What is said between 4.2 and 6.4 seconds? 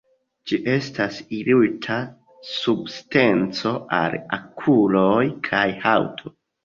okuloj kaj haŭto.